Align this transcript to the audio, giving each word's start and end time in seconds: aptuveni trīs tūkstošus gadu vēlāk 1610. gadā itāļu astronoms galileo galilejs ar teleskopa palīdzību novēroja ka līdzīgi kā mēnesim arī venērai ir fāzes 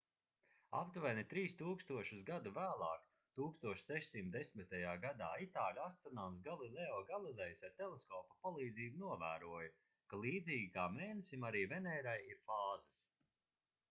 aptuveni 0.77 1.23
trīs 1.33 1.51
tūkstošus 1.57 2.23
gadu 2.29 2.53
vēlāk 2.55 3.03
1610. 3.39 4.73
gadā 5.05 5.29
itāļu 5.45 5.83
astronoms 5.89 6.41
galileo 6.49 6.97
galilejs 7.13 7.63
ar 7.71 7.77
teleskopa 7.83 8.39
palīdzību 8.49 9.05
novēroja 9.05 9.71
ka 10.15 10.23
līdzīgi 10.25 10.75
kā 10.81 10.89
mēnesim 10.97 11.49
arī 11.53 11.65
venērai 11.79 12.19
ir 12.35 12.43
fāzes 12.51 13.03